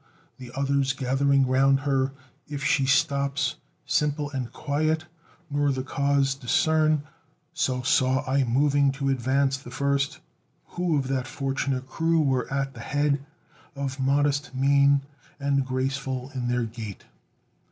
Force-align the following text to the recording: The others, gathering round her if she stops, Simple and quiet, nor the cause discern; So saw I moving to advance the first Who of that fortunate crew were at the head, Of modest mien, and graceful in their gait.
The 0.39 0.51
others, 0.55 0.93
gathering 0.93 1.45
round 1.45 1.81
her 1.81 2.11
if 2.47 2.63
she 2.63 2.87
stops, 2.87 3.57
Simple 3.85 4.31
and 4.31 4.51
quiet, 4.51 5.05
nor 5.47 5.71
the 5.71 5.83
cause 5.83 6.33
discern; 6.33 7.03
So 7.53 7.83
saw 7.83 8.25
I 8.27 8.43
moving 8.43 8.91
to 8.93 9.09
advance 9.09 9.57
the 9.57 9.69
first 9.69 10.19
Who 10.69 10.97
of 10.97 11.07
that 11.09 11.27
fortunate 11.27 11.85
crew 11.87 12.19
were 12.19 12.51
at 12.51 12.73
the 12.73 12.79
head, 12.79 13.23
Of 13.75 13.99
modest 13.99 14.55
mien, 14.55 15.03
and 15.39 15.67
graceful 15.67 16.31
in 16.31 16.47
their 16.47 16.63
gait. 16.63 17.05